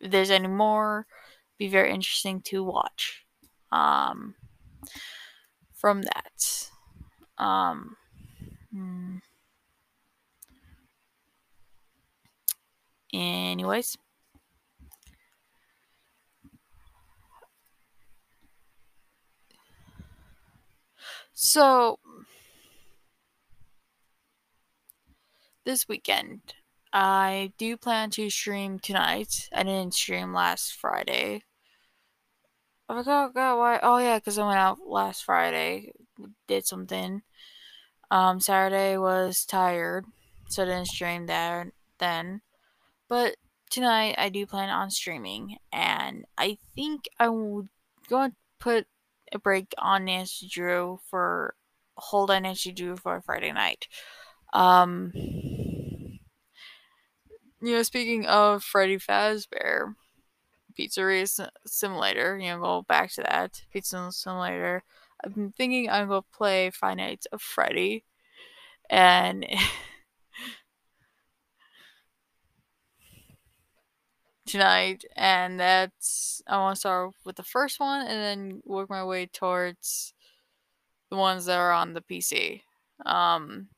If 0.00 0.10
there's 0.10 0.30
any 0.30 0.48
more, 0.48 1.06
be 1.58 1.68
very 1.68 1.92
interesting 1.92 2.40
to 2.42 2.62
watch. 2.62 3.24
Um, 3.72 4.34
from 5.74 6.02
that, 6.02 6.70
um, 7.38 7.96
hmm. 8.72 9.16
anyways. 13.12 13.96
So, 21.42 21.98
this 25.64 25.88
weekend, 25.88 26.52
I 26.92 27.54
do 27.56 27.78
plan 27.78 28.10
to 28.10 28.28
stream 28.28 28.78
tonight. 28.78 29.48
I 29.50 29.62
didn't 29.62 29.94
stream 29.94 30.34
last 30.34 30.74
Friday. 30.74 31.44
I 32.90 32.98
forgot, 32.98 33.28
forgot 33.28 33.56
why. 33.56 33.80
Oh 33.82 33.96
yeah, 33.96 34.18
because 34.18 34.36
I 34.36 34.46
went 34.46 34.58
out 34.58 34.80
last 34.86 35.24
Friday, 35.24 35.92
did 36.46 36.66
something. 36.66 37.22
Um, 38.10 38.38
Saturday 38.38 38.98
was 38.98 39.46
tired, 39.46 40.04
so 40.50 40.64
I 40.64 40.66
didn't 40.66 40.88
stream 40.88 41.24
there 41.24 41.72
then. 41.98 42.42
But 43.08 43.36
tonight 43.70 44.16
I 44.18 44.28
do 44.28 44.44
plan 44.44 44.68
on 44.68 44.90
streaming, 44.90 45.56
and 45.72 46.26
I 46.36 46.58
think 46.74 47.08
I 47.18 47.30
will 47.30 47.66
go 48.10 48.20
and 48.20 48.34
put 48.58 48.86
break 49.38 49.74
on 49.78 50.04
Nancy 50.06 50.48
Drew 50.48 51.00
for 51.08 51.54
hold 51.96 52.30
on 52.30 52.42
Nancy 52.42 52.72
Drew 52.72 52.96
for 52.96 53.20
Friday 53.20 53.52
night. 53.52 53.86
Um, 54.52 55.12
you 55.14 56.20
know, 57.62 57.82
speaking 57.82 58.26
of 58.26 58.64
Freddy 58.64 58.98
Fazbear, 58.98 59.94
Pizzeria 60.78 61.48
Simulator, 61.66 62.38
you 62.38 62.50
know, 62.50 62.60
go 62.60 62.82
back 62.88 63.12
to 63.12 63.22
that 63.22 63.62
Pizza 63.72 64.10
Simulator. 64.12 64.82
I've 65.22 65.34
been 65.34 65.52
thinking 65.52 65.90
I'm 65.90 66.08
gonna 66.08 66.22
play 66.32 66.70
Five 66.70 66.96
Nights 66.96 67.26
of 67.32 67.42
Freddy, 67.42 68.04
and 68.88 69.46
tonight, 74.50 75.04
and 75.16 75.60
that's 75.60 76.42
I 76.46 76.56
want 76.58 76.76
to 76.76 76.80
start 76.80 77.14
with 77.24 77.36
the 77.36 77.42
first 77.42 77.80
one 77.80 78.06
and 78.06 78.20
then 78.22 78.62
work 78.64 78.90
my 78.90 79.04
way 79.04 79.26
towards 79.26 80.14
the 81.10 81.16
ones 81.16 81.46
that 81.46 81.58
are 81.58 81.72
on 81.72 81.94
the 81.94 82.02
PC. 82.02 82.62
Um, 83.06 83.68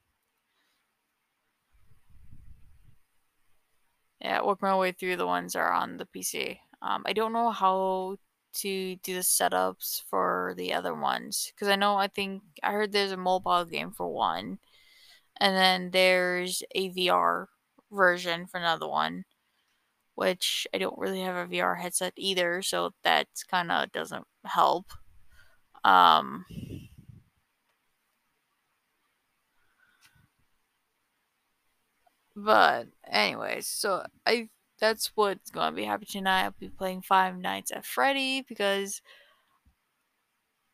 yeah, 4.21 4.43
work 4.43 4.63
my 4.63 4.77
way 4.77 4.93
through 4.93 5.17
the 5.17 5.27
ones 5.27 5.53
that 5.53 5.61
are 5.61 5.73
on 5.73 5.97
the 5.97 6.07
PC. 6.07 6.61
Um, 6.81 7.03
I 7.07 7.13
don't 7.13 7.33
know 7.33 7.51
how 7.51 8.17
to 8.55 8.97
do 8.97 9.15
the 9.15 9.21
setups 9.21 10.03
for 10.11 10.55
the 10.57 10.75
other 10.75 10.95
ones 10.95 11.53
because 11.55 11.69
I 11.69 11.77
know 11.77 11.97
I 11.97 12.09
think 12.09 12.43
I 12.63 12.73
heard 12.73 12.93
there's 12.93 13.13
a 13.13 13.17
mobile 13.17 13.65
game 13.65 13.91
for 13.93 14.09
one, 14.13 14.59
and 15.41 15.57
then 15.57 15.91
there's 15.93 16.63
a 16.75 16.91
VR 16.91 17.49
version 17.93 18.47
for 18.47 18.59
another 18.59 18.89
one 18.89 19.25
which 20.15 20.67
I 20.75 20.79
don't 20.79 20.99
really 20.99 21.21
have 21.23 21.37
a 21.37 21.47
VR 21.47 21.77
headset 21.77 22.13
either, 22.17 22.63
so 22.63 22.93
that 23.05 23.29
kind 23.51 23.71
of 23.73 23.93
doesn't 23.93 24.27
help. 24.45 24.93
Um, 25.85 26.45
But 32.35 32.89
anyways, 33.07 33.67
so 33.67 34.05
I 34.27 34.49
that's 34.79 35.13
what's 35.15 35.51
gonna 35.51 35.77
be 35.77 35.85
happening 35.85 36.09
tonight. 36.11 36.45
I'll 36.45 36.55
be 36.59 36.69
playing 36.69 37.03
Five 37.03 37.37
Nights 37.37 37.71
at 37.71 37.85
Freddy 37.85 38.43
because 38.43 39.03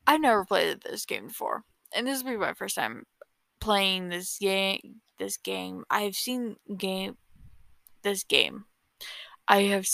I've 0.07 0.21
never 0.21 0.45
played 0.45 0.81
this 0.83 1.05
game 1.05 1.29
before, 1.29 1.65
and 1.95 2.07
this 2.07 2.23
will 2.23 2.33
be 2.33 2.37
my 2.37 2.55
first 2.55 2.75
time 2.77 3.05
playing 3.61 4.09
this 4.09 4.39
game. 4.39 5.03
This 5.19 5.37
game, 5.37 5.85
I 5.91 6.03
have 6.03 6.15
seen 6.15 6.57
game. 6.77 7.17
This 8.03 8.25
game, 8.25 8.67
I 9.49 9.63
have. 9.65 9.87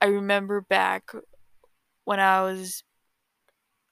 I 0.00 0.06
remember 0.06 0.60
back 0.60 1.12
when 2.04 2.20
I 2.20 2.42
was 2.42 2.84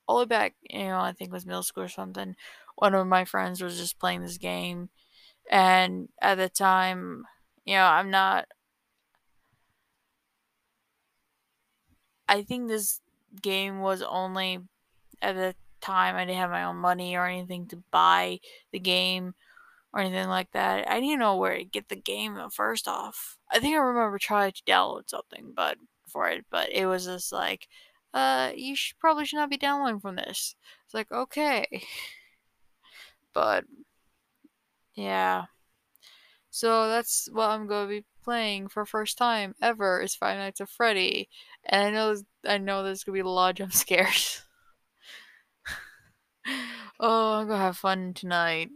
all 0.07 0.19
the 0.19 0.25
way 0.25 0.29
back, 0.29 0.55
you 0.69 0.85
know, 0.85 0.99
I 1.01 1.13
think 1.13 1.29
it 1.31 1.33
was 1.33 1.47
middle 1.47 1.63
school 1.63 1.85
or 1.85 1.89
something. 1.89 2.35
One 2.77 2.95
of 2.95 3.07
my 3.07 3.25
friends 3.25 3.63
was 3.63 3.79
just 3.79 3.99
playing 3.99 4.23
this 4.23 4.39
game, 4.39 4.91
and 5.51 6.09
at 6.23 6.37
the 6.37 6.49
time, 6.51 7.25
you 7.65 7.75
know, 7.75 7.85
I'm 7.87 8.11
not. 8.11 8.47
I 12.29 12.43
think 12.43 12.69
this 12.69 13.01
game 13.43 13.81
was 13.81 14.03
only 14.03 14.61
at 15.23 15.35
the 15.35 15.55
time 15.81 16.17
I 16.17 16.25
didn't 16.25 16.39
have 16.39 16.51
my 16.51 16.65
own 16.65 16.77
money 16.77 17.17
or 17.17 17.27
anything 17.27 17.67
to 17.69 17.79
buy 17.91 18.41
the 18.73 18.81
game 18.81 19.35
or 19.93 20.01
anything 20.01 20.29
like 20.29 20.53
that. 20.53 20.89
I 20.91 21.01
didn't 21.01 21.19
know 21.19 21.37
where 21.37 21.57
to 21.59 21.65
get 21.65 21.89
the 21.89 21.97
game 21.97 22.39
first 22.53 22.87
off. 22.89 23.39
I 23.51 23.59
think 23.59 23.75
I 23.75 23.81
remember 23.81 24.19
trying 24.19 24.53
to 24.53 24.63
download 24.65 25.09
something, 25.09 25.53
but 25.55 25.79
for 26.07 26.29
it, 26.29 26.45
but 26.51 26.71
it 26.73 26.87
was 26.87 27.07
just 27.07 27.33
like, 27.33 27.69
uh, 28.15 28.53
you 28.55 28.77
should 28.77 28.99
probably 28.99 29.25
should 29.25 29.37
not 29.37 29.51
be 29.51 29.57
downloading 29.57 30.01
from 30.01 30.17
this. 30.17 30.57
It's 30.85 30.95
like 30.95 31.11
okay, 31.13 31.67
but 33.35 33.65
yeah. 34.95 35.45
So 36.51 36.89
that's 36.89 37.29
what 37.33 37.51
I'm 37.51 37.67
gonna 37.67 37.89
be 37.89 38.05
playing 38.25 38.69
for 38.69 38.85
first 38.85 39.17
time 39.19 39.55
ever 39.63 40.01
is 40.03 40.15
Five 40.15 40.39
Nights 40.39 40.61
at 40.61 40.69
Freddy, 40.69 41.29
and 41.65 41.87
I 41.87 41.91
know 41.91 42.17
I 42.47 42.59
know 42.59 42.83
there's 42.83 43.05
gonna 43.05 43.15
be 43.15 43.21
a 43.21 43.29
lot 43.29 43.51
of 43.51 43.57
jump 43.57 43.73
scares. 43.75 44.43
oh, 47.01 47.35
I'm 47.35 47.49
gonna 47.49 47.59
have 47.59 47.77
fun 47.77 48.15
tonight. 48.15 48.71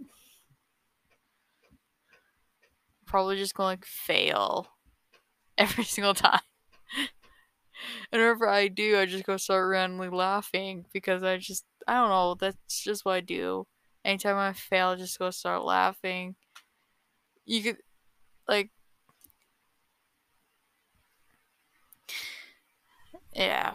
Probably 3.14 3.36
just 3.36 3.54
gonna 3.54 3.68
like 3.68 3.84
fail 3.84 4.66
every 5.58 5.84
single 5.84 6.14
time. 6.14 6.40
and 6.98 8.20
whenever 8.20 8.48
I 8.48 8.66
do, 8.66 8.98
I 8.98 9.06
just 9.06 9.22
go 9.22 9.36
start 9.36 9.70
randomly 9.70 10.08
laughing 10.08 10.86
because 10.92 11.22
I 11.22 11.36
just 11.36 11.64
I 11.86 11.92
don't 11.92 12.08
know. 12.08 12.34
That's 12.34 12.82
just 12.82 13.04
what 13.04 13.12
I 13.12 13.20
do. 13.20 13.68
Anytime 14.04 14.36
I 14.36 14.52
fail, 14.52 14.88
I 14.88 14.94
just 14.96 15.16
go 15.16 15.30
start 15.30 15.62
laughing. 15.62 16.34
You 17.46 17.62
could 17.62 17.76
like 18.48 18.70
yeah. 23.32 23.74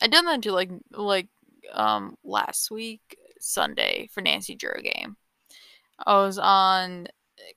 I 0.00 0.06
done 0.06 0.24
that 0.24 0.40
to 0.44 0.52
like 0.52 0.70
like 0.92 1.28
um 1.74 2.16
last 2.24 2.70
week 2.70 3.18
Sunday 3.38 4.08
for 4.10 4.22
Nancy 4.22 4.54
Drew 4.54 4.80
game. 4.80 5.18
I 6.06 6.14
was 6.14 6.38
on 6.38 7.08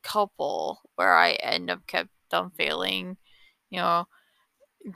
couple 0.04 0.82
where 0.96 1.14
I 1.16 1.34
end 1.34 1.70
up 1.70 1.86
kept 1.88 2.10
on 2.32 2.52
failing, 2.52 3.18
you 3.70 3.80
know, 3.80 4.08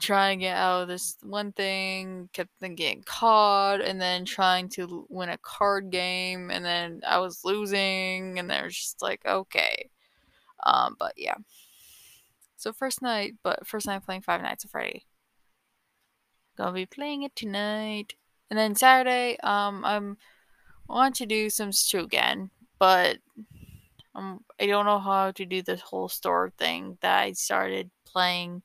trying 0.00 0.38
to 0.38 0.44
get 0.44 0.56
out 0.56 0.82
of 0.82 0.88
this 0.88 1.16
one 1.22 1.52
thing, 1.52 2.28
kept 2.32 2.50
on 2.62 2.74
getting 2.74 3.02
caught, 3.04 3.80
and 3.80 4.00
then 4.00 4.24
trying 4.24 4.68
to 4.70 5.06
win 5.08 5.30
a 5.30 5.38
card 5.38 5.90
game, 5.90 6.50
and 6.50 6.64
then 6.64 7.00
I 7.06 7.18
was 7.18 7.44
losing, 7.44 8.38
and 8.38 8.50
there's 8.50 8.76
just 8.76 9.02
like 9.02 9.24
okay, 9.26 9.90
um, 10.64 10.96
but 10.98 11.14
yeah. 11.16 11.36
So 12.56 12.72
first 12.72 13.02
night, 13.02 13.34
but 13.42 13.66
first 13.66 13.86
night 13.86 14.04
playing 14.04 14.22
Five 14.22 14.42
Nights 14.42 14.64
at 14.64 14.70
Freddy. 14.70 15.06
Gonna 16.56 16.72
be 16.72 16.86
playing 16.86 17.22
it 17.22 17.36
tonight, 17.36 18.14
and 18.50 18.58
then 18.58 18.74
Saturday, 18.74 19.38
um, 19.40 19.84
I'm 19.84 20.16
want 20.88 21.14
to 21.16 21.26
do 21.26 21.50
some 21.50 21.70
again, 21.94 22.50
but 22.78 23.18
um, 24.14 24.44
I 24.60 24.66
don't 24.66 24.86
know 24.86 24.98
how 24.98 25.30
to 25.30 25.44
do 25.46 25.62
this 25.62 25.80
whole 25.80 26.08
store 26.08 26.52
thing 26.58 26.98
that 27.02 27.20
I 27.20 27.32
started 27.32 27.90
playing 28.04 28.62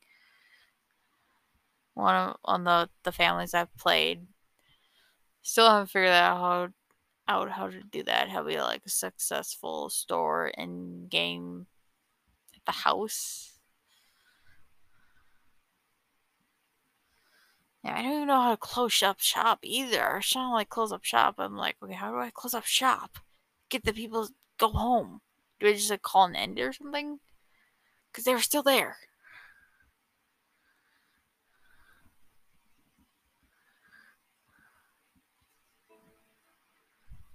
one 1.93 2.15
of, 2.15 2.37
on 2.45 2.63
the 2.63 2.89
the 3.03 3.11
families 3.11 3.53
I've 3.53 3.75
played. 3.77 4.27
Still 5.41 5.69
haven't 5.69 5.87
figured 5.87 6.11
out 6.11 6.37
how 6.37 6.69
out 7.27 7.51
how 7.51 7.69
to 7.69 7.83
do 7.83 8.03
that. 8.03 8.29
How 8.29 8.43
be 8.43 8.59
like 8.59 8.83
a 8.85 8.89
successful 8.89 9.89
store 9.89 10.51
and 10.57 11.09
game 11.09 11.67
at 12.55 12.65
the 12.65 12.71
house. 12.71 13.53
Yeah, 17.83 17.97
I 17.97 18.01
don't 18.01 18.13
even 18.13 18.27
know 18.27 18.41
how 18.41 18.51
to 18.51 18.57
close 18.57 19.03
up 19.03 19.19
shop 19.19 19.59
either. 19.61 20.01
I 20.03 20.15
was 20.15 20.29
trying 20.29 20.49
to 20.49 20.53
like 20.53 20.69
close 20.69 20.91
up 20.93 21.03
shop. 21.03 21.35
I'm 21.37 21.57
like, 21.57 21.75
okay, 21.83 21.93
how 21.93 22.11
do 22.11 22.17
I 22.17 22.31
close 22.31 22.53
up 22.53 22.65
shop? 22.65 23.19
Get 23.69 23.83
the 23.83 23.93
people 23.93 24.29
go 24.57 24.69
home. 24.69 25.21
Do 25.63 25.69
I 25.69 25.73
just 25.75 25.89
like 25.89 26.01
call 26.01 26.25
an 26.25 26.35
end 26.35 26.59
or 26.59 26.73
something? 26.73 27.21
Because 28.11 28.25
they 28.25 28.33
were 28.33 28.41
still 28.41 28.63
there. 28.63 28.97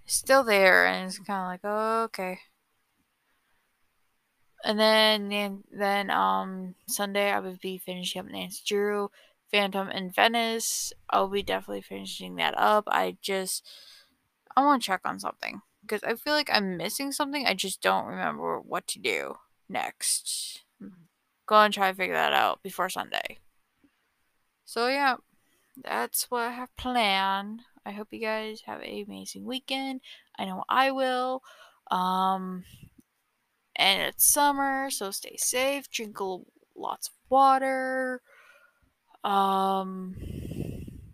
Still 0.05 0.43
there, 0.43 0.85
and 0.85 1.07
it's 1.07 1.17
kind 1.17 1.41
of 1.41 1.47
like, 1.47 1.61
oh, 1.63 2.03
okay. 2.03 2.41
And 4.63 4.79
then, 4.79 5.31
and 5.31 5.63
then, 5.71 6.11
um, 6.11 6.75
Sunday 6.85 7.31
I 7.31 7.39
would 7.39 7.59
be 7.59 7.79
finishing 7.79 8.19
up 8.19 8.27
Nancy 8.27 8.61
Drew, 8.63 9.09
Phantom 9.49 9.89
in 9.89 10.11
Venice. 10.11 10.93
I'll 11.09 11.29
be 11.29 11.41
definitely 11.41 11.81
finishing 11.81 12.35
that 12.35 12.53
up. 12.55 12.83
I 12.89 13.17
just, 13.23 13.67
I 14.55 14.63
want 14.63 14.83
to 14.83 14.85
check 14.85 15.01
on 15.03 15.19
something 15.19 15.63
because 15.89 16.03
I 16.03 16.15
feel 16.15 16.33
like 16.33 16.49
I'm 16.53 16.77
missing 16.77 17.11
something. 17.11 17.45
I 17.47 17.55
just 17.55 17.81
don't 17.81 18.05
remember 18.05 18.59
what 18.59 18.87
to 18.87 18.99
do 18.99 19.35
next. 19.67 20.61
Go 21.47 21.55
and 21.55 21.73
try 21.73 21.89
to 21.89 21.97
figure 21.97 22.13
that 22.13 22.33
out 22.33 22.61
before 22.61 22.89
Sunday. 22.89 23.39
So 24.65 24.87
yeah, 24.87 25.15
that's 25.83 26.29
what 26.29 26.43
I 26.43 26.51
have 26.51 26.75
planned. 26.77 27.61
I 27.85 27.91
hope 27.91 28.09
you 28.11 28.19
guys 28.19 28.61
have 28.67 28.81
an 28.81 29.05
amazing 29.07 29.45
weekend. 29.45 30.01
I 30.37 30.45
know 30.45 30.63
I 30.69 30.91
will. 30.91 31.41
Um, 31.89 32.65
and 33.75 34.01
it's 34.03 34.31
summer, 34.31 34.91
so 34.91 35.09
stay 35.09 35.37
safe. 35.37 35.89
Drink 35.89 36.17
lots 36.75 37.07
of 37.07 37.13
water. 37.29 38.21
Um, 39.23 40.15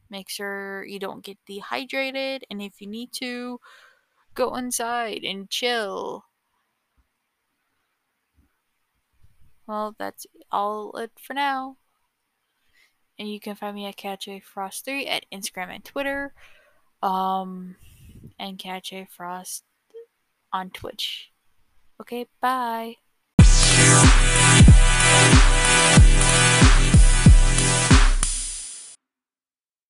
make 0.10 0.28
sure 0.28 0.84
you 0.84 1.00
don't 1.00 1.24
get 1.24 1.38
dehydrated, 1.48 2.44
and 2.50 2.62
if 2.62 2.82
you 2.82 2.88
need 2.88 3.12
to, 3.14 3.60
go 4.36 4.56
inside 4.56 5.24
and 5.24 5.50
chill. 5.50 6.26
Well, 9.68 9.96
that's 9.98 10.28
all 10.52 10.96
it 10.98 11.12
for 11.20 11.34
now. 11.34 11.78
And 13.18 13.30
you 13.32 13.40
can 13.40 13.56
find 13.56 13.76
me 13.76 13.88
at 13.88 13.98
CatchAFrost3 13.98 15.08
at 15.08 15.26
Instagram 15.34 15.74
and 15.74 15.84
Twitter. 15.84 16.34
Um, 17.02 17.78
and 18.38 18.60
Catch 18.60 18.94
A 18.94 19.08
Frost 19.10 19.64
on 20.52 20.70
Twitch. 20.70 21.32
Okay, 22.00 22.28
bye. 22.42 22.98